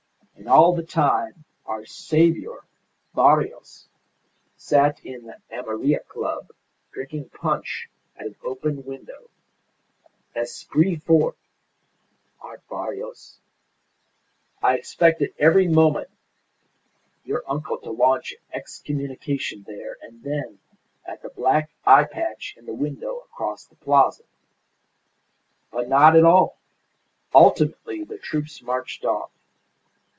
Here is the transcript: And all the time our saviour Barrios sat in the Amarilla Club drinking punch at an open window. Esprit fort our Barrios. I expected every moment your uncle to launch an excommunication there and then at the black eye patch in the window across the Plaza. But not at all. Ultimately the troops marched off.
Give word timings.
And 0.37 0.49
all 0.49 0.73
the 0.75 0.81
time 0.83 1.45
our 1.67 1.85
saviour 1.85 2.65
Barrios 3.13 3.87
sat 4.57 4.99
in 5.05 5.25
the 5.27 5.37
Amarilla 5.51 5.99
Club 6.07 6.49
drinking 6.91 7.29
punch 7.29 7.87
at 8.17 8.25
an 8.25 8.35
open 8.43 8.83
window. 8.83 9.29
Esprit 10.35 10.95
fort 10.97 11.37
our 12.41 12.57
Barrios. 12.69 13.37
I 14.63 14.75
expected 14.77 15.35
every 15.37 15.67
moment 15.67 16.09
your 17.23 17.43
uncle 17.47 17.77
to 17.77 17.91
launch 17.91 18.31
an 18.31 18.39
excommunication 18.51 19.61
there 19.67 19.99
and 20.01 20.23
then 20.23 20.57
at 21.05 21.21
the 21.21 21.29
black 21.29 21.69
eye 21.85 22.03
patch 22.05 22.55
in 22.57 22.65
the 22.65 22.73
window 22.73 23.19
across 23.31 23.65
the 23.65 23.75
Plaza. 23.75 24.23
But 25.69 25.87
not 25.87 26.15
at 26.15 26.25
all. 26.25 26.57
Ultimately 27.33 28.03
the 28.03 28.17
troops 28.17 28.63
marched 28.63 29.05
off. 29.05 29.29